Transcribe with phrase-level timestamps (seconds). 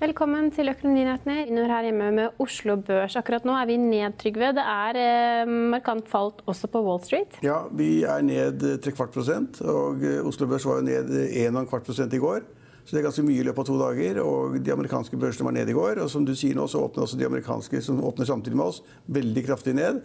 [0.00, 1.42] Velkommen til Økonominyhetene.
[1.44, 3.18] Er her hjemme med Oslo Børs.
[3.20, 4.48] Akkurat nå er vi ned, Trygve.
[4.56, 7.36] Det er eh, markant falt også på Wall Street.
[7.44, 9.60] Ja, vi er ned tre kvart prosent.
[9.60, 12.48] Og eh, Oslo Børs var jo ned en og en kvart prosent i går.
[12.86, 14.22] Så det er ganske mye i løpet av to dager.
[14.24, 16.00] Og de amerikanske børsene var ned i går.
[16.00, 18.80] Og som du sier nå, så åpner også de amerikanske, som åpner samtidig med oss,
[19.20, 20.00] veldig kraftig ned.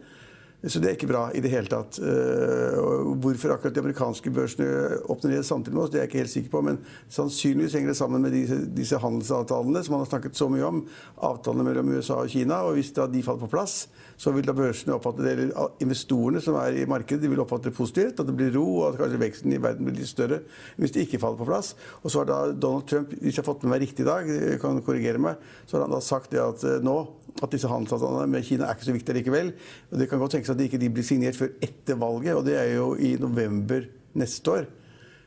[0.66, 2.00] Så det er ikke bra i det hele tatt.
[2.02, 2.78] Eh,
[3.22, 6.34] hvorfor akkurat de amerikanske børsene oppnår det samtidig med oss, det er jeg ikke helt
[6.34, 6.62] sikker på.
[6.66, 6.80] Men
[7.14, 10.82] sannsynligvis henger det sammen med disse, disse handelsavtalene som man har snakket så mye om.
[11.28, 12.64] Avtalene mellom USA og Kina.
[12.66, 13.76] Og hvis da de faller på plass,
[14.18, 17.70] så vil da børsene oppfatte det, eller investorene som er i markedet, de vil oppfatte
[17.70, 18.24] det positivt.
[18.24, 20.42] At det blir ro, og at kanskje veksten i verden blir litt større
[20.80, 21.76] hvis det ikke faller på plass.
[22.02, 24.34] Og så har da Donald Trump, hvis jeg har fått med meg riktig i dag,
[24.64, 26.98] kan korrigere meg, så har han da sagt det at eh, nå
[27.44, 29.52] at disse handelsavtalene med Kina er ikke så viktige likevel.
[29.92, 32.58] Og det kan godt tenkes at de ikke blir signert før etter valget, og det
[32.60, 34.68] er jo i november neste år.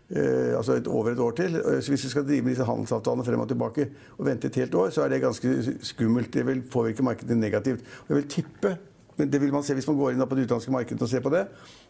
[0.08, 1.56] Eh, altså et, over et år til.
[1.56, 4.60] Eh, så hvis vi skal drive med disse handelsavtalene frem og tilbake og vente et
[4.62, 6.32] helt år, så er det ganske skummelt.
[6.34, 7.84] Det vil påvirke markedet negativt.
[8.06, 8.76] Og jeg vil tippe
[9.26, 11.32] det vil man se hvis man går inn på det utenlandske markedet og ser på
[11.34, 11.44] det,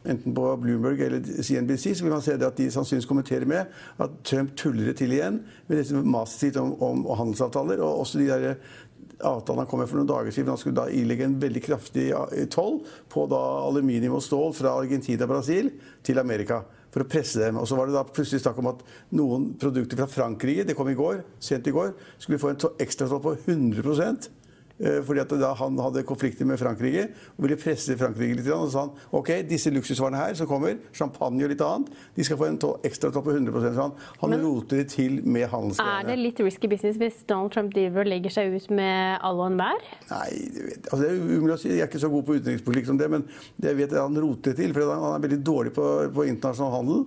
[0.09, 3.69] enten på Bloomberg eller CNBC, så vil man se det at de sannsynligvis kommenterer med
[4.01, 7.83] at Trump tuller det til igjen med dette maset sitt om, om, handelsavtaler.
[7.85, 8.57] Og også de der
[9.19, 10.55] avtalen han kom med for noen dager siden.
[10.55, 12.09] Han skulle da ilegge en veldig kraftig
[12.55, 12.81] toll
[13.13, 15.73] på da aluminium og stål fra Argentina og Brasil
[16.07, 16.63] til Amerika.
[16.89, 17.59] For å presse dem.
[17.61, 18.81] Og så var det da plutselig snakk om at
[19.13, 23.21] noen produkter fra Frankrike, det kom i går, sent i går, skulle få en ekstratoll
[23.27, 24.38] på 100 Eh,
[24.79, 28.51] fordi at da han hadde konflikter med Frankrike og ville presse Frankrike litt.
[28.55, 32.27] Og så sa han ok, disse luksusvarene her som kommer, champagne og litt annet, de
[32.27, 35.49] skal få en ekstra topp på 100 så Han, han Men, roter det til med
[35.51, 36.03] handelsgreiene.
[36.03, 39.47] Er det litt risky business hvis Donald Trump driver og legger seg ut med alle
[39.47, 39.89] og enhver?
[40.13, 40.29] Nei,
[40.85, 41.73] altså det er umulig å si.
[41.75, 43.27] Jeg er ikke så god på utenrikspolitikk som det, men
[43.63, 44.77] jeg vet at han roter det til.
[44.77, 47.05] For han er veldig dårlig på, på internasjonal handel.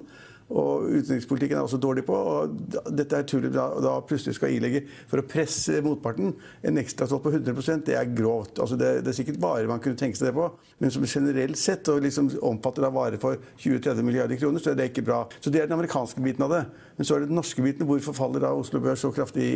[0.51, 2.15] Og utenrikspolitikken er også dårlig på.
[2.15, 2.55] og
[2.91, 6.33] Dette er tull da, da plutselig skal ilegge for å presse motparten
[6.67, 8.59] en ekstratoll på 100% det er grovt.
[8.59, 10.49] Altså det, det, er sikkert varer man kunne tenke seg det på,
[10.83, 14.79] men som generelt sett og liksom omfatter av varer for 20-30 milliarder kroner, så er
[14.79, 15.23] det ikke bra.
[15.39, 16.63] Så det er den amerikanske biten av det.
[16.99, 17.87] Men så er det den norske biten.
[17.89, 19.47] Hvorfor faller da Oslo Børs så kraftig,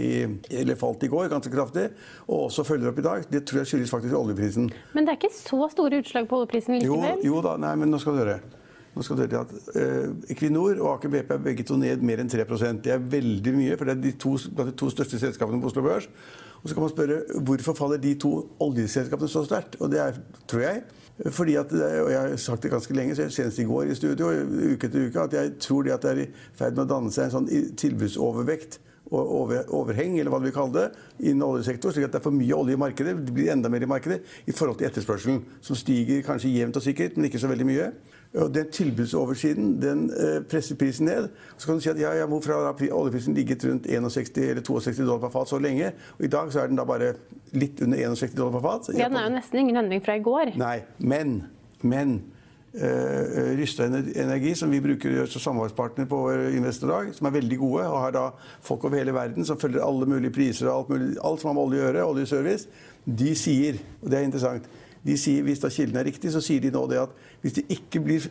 [0.49, 1.89] eller falt i går ganske kraftig,
[2.25, 3.27] og også følger opp i dag?
[3.29, 4.71] Det tror jeg skyldes faktisk oljeprisen.
[4.95, 7.19] Men det er ikke så store utslag på oljeprisen likevel?
[7.19, 8.39] Jo, jo da, nei, men nå skal du høre.
[8.95, 12.31] Nå skal dere at eh, Equinor og Aker BP er begge to ned mer enn
[12.31, 15.71] 3% Det er veldig mye, for det er de to, de to største selskapene på
[15.71, 16.07] Oslo Børs.
[16.61, 18.31] Og så kan man spørre hvorfor faller de to
[18.63, 19.75] oljeselskapene så sterkt.
[19.83, 20.15] Og det er,
[20.47, 20.81] tror jeg,
[21.31, 24.31] fordi at, og jeg har sagt det ganske lenge, senest i går i studio,
[24.73, 27.13] uke etter uke, at jeg tror det at det er i ferd med å danne
[27.13, 28.79] seg en sånn tilbudsovervekt
[29.11, 30.85] overheng, eller hva du vil kalle det,
[31.19, 33.15] innen oljesektoren, slik at det er for mye olje i markedet.
[33.27, 36.85] Det blir enda mer i markedet i forhold til etterspørselen, som stiger kanskje jevnt og
[36.85, 37.89] sikkert, men ikke så veldig mye.
[38.35, 41.29] Og den tilbudsoversiden den eh, presser prisen ned.
[41.57, 44.97] Så kan du si at ja, ja, hvorfor har oljeprisen ligget rundt 61 eller 62
[45.05, 45.93] dollar per fat så lenge?
[46.17, 47.13] Og i dag så er den da bare
[47.55, 48.89] litt under 61 dollar per fat.
[48.97, 50.57] Ja, Den er jo nesten ingen endring fra i går.
[50.59, 51.37] Nei, men,
[51.81, 52.17] men
[52.75, 56.19] Rystad Energi, som vi bruker som samarbeidspartner på
[56.57, 58.23] investordag, som er veldig gode, og har da
[58.65, 61.55] folk over hele verden som følger alle mulige priser og alt, mulig, alt som har
[61.55, 64.67] med olje å gjøre, oljeservice, de sier, og det er interessant
[65.05, 67.11] de sier, Hvis da kilden er riktig, så sier de nå det at
[67.43, 68.23] hvis det ikke blir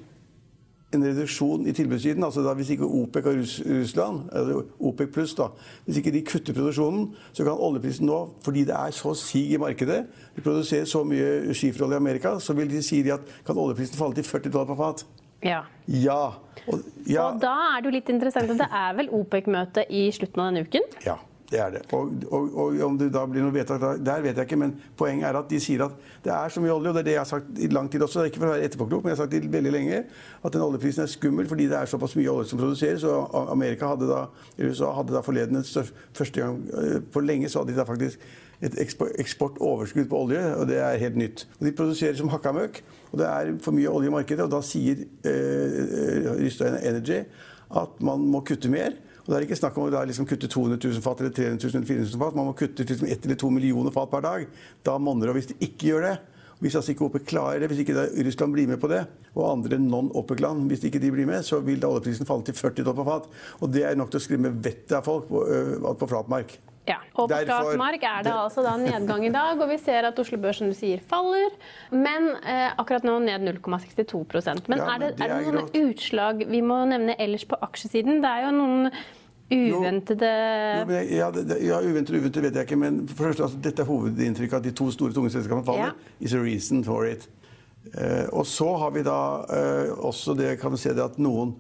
[0.95, 5.51] en reduksjon i tilbudssiden, altså da hvis ikke OPEC og Russland, eller OPEC pluss, da,
[5.87, 9.61] hvis ikke de kutter produksjonen, så kan oljeprisen nå, fordi det er så sig i
[9.61, 10.05] markedet,
[10.37, 14.17] de produserer så mye skiferolje i Amerika, så vil de si at kan oljeprisen falle
[14.19, 15.07] til 40 dollar per fat.
[15.45, 15.61] Ja.
[15.87, 16.23] Ja.
[16.67, 17.29] Og, ja.
[17.29, 20.53] og da er det jo litt interessant at det er vel OPEC-møte i slutten av
[20.53, 20.87] denne uken?
[21.05, 21.19] Ja.
[21.51, 21.81] Det er det.
[21.93, 24.59] Og, og, og, om det da blir noe vedtak der, vet jeg ikke.
[24.59, 27.09] Men poenget er at de sier at det er så mye olje, og det er
[27.09, 28.21] det jeg har sagt i lang tid også.
[28.21, 30.01] Det er ikke for å være etterpåklok, men jeg har sagt det veldig lenge.
[30.41, 33.05] At den oljeprisen er skummel fordi det er såpass mye olje som produseres.
[33.05, 34.25] Og Amerika hadde da,
[34.63, 38.25] USA hadde da forleden første gang eh, på lenge så hadde de da faktisk
[38.65, 41.49] et eksportoverskudd på olje, og det er helt nytt.
[41.59, 42.81] Og De produserer som hakka møkk,
[43.13, 44.47] og det er for mye olje i markedet.
[44.47, 47.25] Og da sier eh, eh Rystad Energy
[47.75, 48.95] at man må kutte mer.
[49.25, 51.79] Og Det er ikke snakk om å liksom kutte 200 000 fat eller 300 000
[51.79, 52.37] eller 400 000 fat.
[52.37, 54.45] Man må kutte liksom 1 eller 2 millioner fat per dag.
[54.85, 56.15] Da monner det hvis de ikke gjør det.
[56.61, 59.01] Hvis altså ikke OPEC klarer det, hvis ikke Russland blir med på det,
[59.35, 62.87] og andre non-OPEC-land, hvis ikke de blir med, så vil da oljeprisen falle til 40
[62.87, 63.27] dollar på fat.
[63.61, 65.43] Og det er nok til å skremme vettet av folk på,
[66.01, 66.55] på flatmark.
[66.85, 70.19] Ja, og på flatmark er det altså da nedgang i dag, og vi ser at
[70.21, 71.55] Oslo Børs som du sier, faller.
[71.91, 74.21] Men eh, akkurat nå ned 0,62
[74.69, 75.79] Men, ja, men er, det, er det noen grått.
[75.81, 78.21] utslag vi må nevne ellers på aksjesiden?
[78.25, 78.91] Det er jo noen
[79.55, 80.29] Uventede
[80.81, 82.79] jo, jo, ja, det, ja, uventede uventede vet jeg ikke.
[82.81, 85.93] Men for først, altså, dette er hovedinntrykket at de to store tunge selskapene faller.
[85.93, 86.15] Ja.
[86.25, 87.29] Is a reason for it.
[87.93, 89.19] Eh, og så har vi da
[89.53, 91.53] eh, også det kan du se det at noen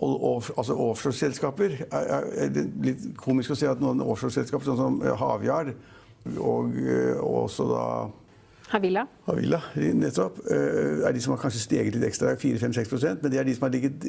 [0.00, 5.74] off, altså offshoreselskaper er, er, litt komisk å si at noen offshoreselskaper, sånn som Havyard
[6.36, 7.84] og, uh, og også da
[8.70, 9.02] Havila.
[9.26, 10.36] Havila, nettopp.
[10.46, 13.64] Eh, er de som har kanskje steget litt ekstra, 4-5-6 Men det er de som
[13.66, 14.04] har, ligget,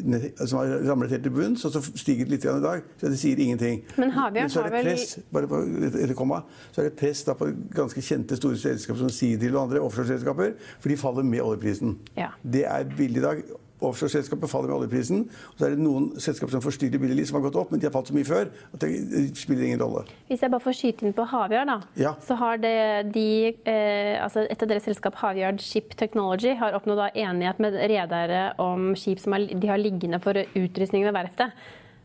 [0.46, 2.84] som har ramlet helt til bunns, og så stiget litt i dag.
[3.02, 3.82] Så det sier ingenting.
[3.98, 8.06] Men Havbjørn har vel press, bare på, eller komma, så er det press på ganske
[8.06, 11.98] kjente store selskaper som Seadrill og andre offshoreselskaper, for de faller med oljeprisen.
[12.20, 12.30] Ja.
[12.44, 13.44] Det er billig i dag
[13.82, 15.26] offshoreselskapet faller med oljeprisen.
[15.52, 17.90] Og så er det noen selskaper som forstyrrer billig, som har gått opp, men de
[17.90, 20.06] har falt så mye før at det spiller ingen rolle.
[20.30, 21.78] Hvis jeg bare får skyte inn på Havyard, da.
[22.00, 22.16] Ja.
[22.26, 22.78] Så har det
[23.16, 23.28] de,
[23.66, 28.92] eh, altså et av deres selskap, Havyard Ship Technology, har oppnådd enighet med redere om
[29.00, 31.56] skip som de har liggende for utrustning ved verftet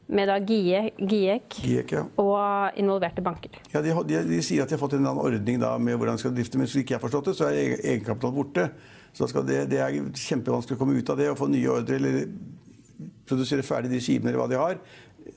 [0.06, 2.02] med da GIEK, GIEK ja.
[2.23, 3.56] og involverte banker.
[3.73, 6.19] Ja, de, de, de, sier at de har fått en annen ordning da, med hvordan
[6.19, 8.69] de skal drifte, men slik jeg har forstått det, så er egenkapital borte.
[9.16, 12.18] Så det, det, er kjempevanskelig å komme ut av det og få nye ordre eller
[13.26, 14.76] produsere ferdig de skipene eller hva de har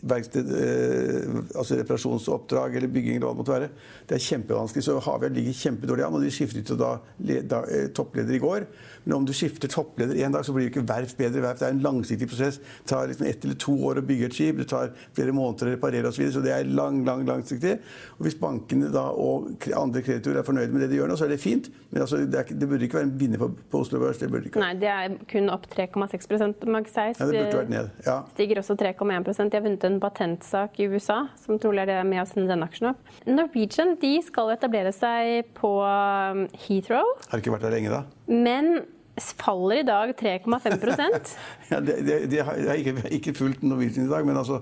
[0.01, 3.69] verksted, eh, altså reparasjonsoppdrag eller bygging eller hva det måtte være.
[4.09, 4.83] Det er kjempevanskelig.
[4.85, 8.67] Så Havia ligger kjempedårlig an, og de skiftet jo da, da eh, toppleder i går.
[9.03, 11.63] Men om du skifter toppleder én dag, så blir jo ikke verft bedre verft.
[11.63, 12.59] Det er en langsiktig prosess.
[12.59, 14.59] Det tar liksom ett eller to år å bygge et skip.
[14.61, 16.19] Det tar flere måneder å reparere osv.
[16.19, 17.77] Så, videre, så det er lang, lang, langsiktig.
[18.17, 21.27] Og hvis bankene da og andre kreditorer er fornøyd med det de gjør nå, så
[21.27, 21.71] er det fint.
[21.89, 24.21] Men altså, det, er, det, burde ikke være en vinner på, på Oslo Børs.
[24.21, 24.61] Det burde ikke.
[24.61, 26.29] Nei, det er kun opp 3,6
[26.69, 27.89] Mag 6 ja, det burde vært ned.
[28.05, 28.19] Ja.
[28.35, 32.23] stiger også 3,1 De har vunnet en patentsak i USA, som trolig er det med
[32.23, 33.11] å sende den aksjen opp.
[33.27, 37.15] Norwegian de skal etablere seg på um, Heathrow.
[37.29, 38.03] Har ikke vært der lenge, da.
[38.29, 38.81] Men
[39.19, 41.33] faller i dag 3,5%
[41.73, 44.61] ja, det, det, det, Jeg har ikke, ikke fulgt Norwegian i dag, men altså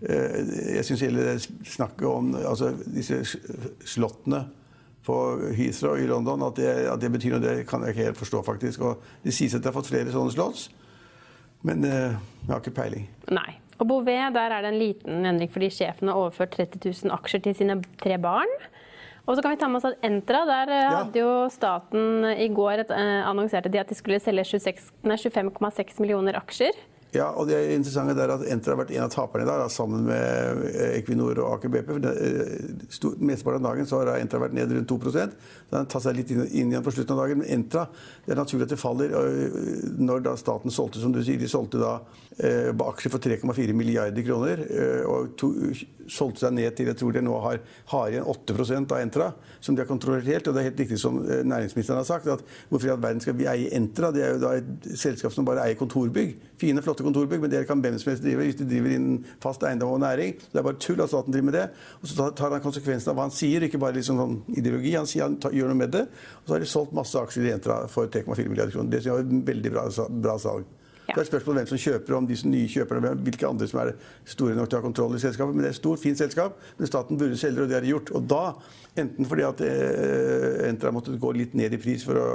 [0.00, 0.38] eh,
[0.78, 3.20] jeg syns hele snakket om altså, disse
[3.84, 4.46] slottene
[5.08, 5.18] på
[5.56, 8.42] Heathrow i London, at det, at det, betyr noe, det kan jeg ikke helt forstå,
[8.44, 8.82] faktisk.
[8.84, 10.66] Og det sies at de har fått flere sånne slotts,
[11.64, 13.06] men uh, jeg har ikke peiling.
[13.32, 13.56] Nei.
[13.78, 17.44] Og Bouvet, der er det en liten endring fordi sjefen har overført 30 000 aksjer
[17.44, 18.50] til sine tre barn.
[19.28, 20.92] Og så kan vi ta med oss at Entra, der eh, ja.
[21.02, 26.78] hadde jo staten i går eh, annonserte de at de skulle selge 25,6 millioner aksjer.
[27.14, 29.68] Ja, og det interessante er at Entra har vært en av taperne i dag, da,
[29.72, 31.92] sammen med eh, Equinor og Aker BP.
[32.04, 36.04] Eh, mesteparten av dagen så har Entra vært ned rundt 2 så Den har tatt
[36.04, 37.40] seg litt inn, inn, igjen på slutten av dagen.
[37.40, 37.86] Men Entra,
[38.26, 39.16] det er naturlig at det faller.
[39.96, 41.94] Når da staten solgte, som du sier, de solgte da
[42.36, 44.66] eh, aksjer for 3,4 milliarder kroner.
[44.68, 45.54] Eh, og to,
[46.12, 47.60] solgte seg ned til jeg tror de nå har,
[47.92, 49.28] har igjen 8 av Entra,
[49.60, 50.48] som de har kontrollert helt.
[50.48, 53.36] Og det er helt riktig som næringsministeren har sagt, at hvorfor i all verden skal
[53.38, 54.10] vi eie Entra?
[54.14, 56.36] Det er jo da et selskap som bare eier kontorbygg.
[56.58, 59.64] Fine, flotte kontorbygg, men det kan hvem som helst drive hvis de driver innen fast
[59.66, 60.38] eiendom og næring.
[60.40, 61.66] Så det er bare tull at staten driver med det.
[62.02, 64.96] Og så tar han konsekvensen av hva han sier, ikke bare liksom sånn ideologi.
[64.98, 66.06] Han sier han tar, gjør noe med det.
[66.42, 68.92] Og så har de solgt masse aksjer i Entra for 3,4 milliarder kroner.
[68.92, 69.88] Det synes jeg var veldig bra,
[70.24, 70.77] bra salg.
[71.08, 71.14] Ja.
[71.16, 73.94] Det er spørsmål hvem som kjøper, om de som nye kjøperne, hvilke andre som er
[74.28, 75.56] store nok til å ha kontroll i selskapet.
[75.56, 76.58] Men det er et stort, fint selskap.
[76.76, 78.12] Men staten burde selge, og det har de gjort.
[78.18, 78.42] Og da,
[79.00, 82.28] enten fordi at eh, Entra måtte gå litt ned i pris for å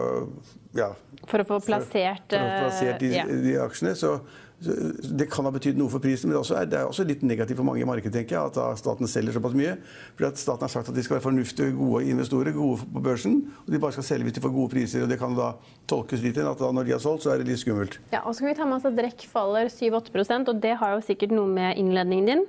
[0.74, 0.90] ja,
[1.30, 3.28] For å få plassert, for, for å få plassert de, ja.
[3.30, 4.16] de aksjene, så
[4.64, 7.24] det kan ha betydd noe for prisen, men det er, også, det er også litt
[7.28, 9.76] negativt for mange i markedet tenker jeg, at staten selger såpass mye.
[10.18, 13.40] For at Staten har sagt at de skal være fornuftige, gode investorer, gode på børsen.
[13.66, 15.04] Og de bare skal selge hvis de får gode priser.
[15.04, 15.54] og Det kan da
[15.90, 18.00] tolkes litt inn at når de har solgt, så er det litt skummelt.
[18.14, 20.96] Ja, og så kan vi ta med oss at Drekk faller 7-8 og det har
[20.96, 22.46] jo sikkert noe med innledningen din.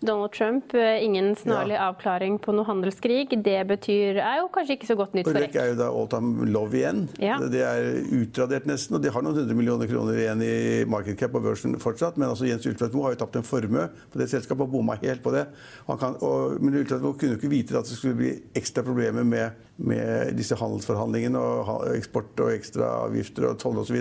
[0.00, 1.86] Donald Trump, eh, ingen snarlig ja.
[1.88, 3.30] avklaring på noe handelskrig.
[3.32, 5.54] Det betyr, er jo kanskje ikke så godt nytt for REC.
[5.56, 7.06] er jo da all time love igjen.
[7.22, 7.38] Ja.
[7.40, 7.86] Det er
[8.18, 8.98] utradert nesten.
[8.98, 12.18] Og de har noen hundre millioner kroner igjen i market cap på børsen fortsatt.
[12.20, 14.98] Men altså Jens Ulltvedt Moe har jo tapt en formue på det selskapet og bomma
[15.00, 15.46] helt på det.
[15.88, 19.24] Kan, og, men Ulltvedt Moe kunne jo ikke vite at det skulle bli ekstra problemer
[19.24, 23.96] med, med disse handelsforhandlingene og eksport og ekstra avgifter og toll osv.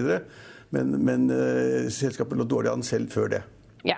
[0.75, 3.45] Men, men uh, selskapet lå dårlig an selv før det.
[3.87, 3.95] Ja.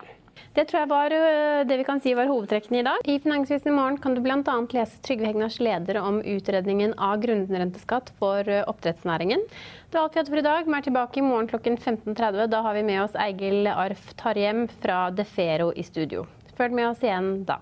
[0.58, 3.04] Det tror jeg var øh, det vi kan si var hovedtrekkene i dag.
[3.06, 4.56] I Finansvisen i morgen kan du bl.a.
[4.74, 9.46] lese Trygve Hegnars leder om utredningen av grunnrenteskatt for øh, oppdrettsnæringen.
[9.92, 10.66] Det var alt vi hadde for i dag.
[10.66, 12.48] Vi er tilbake i morgen klokken 15.30.
[12.50, 16.26] Da har vi med oss Eigil Arf Tarjem fra Defero i studio.
[16.58, 17.62] Følg med oss igjen da.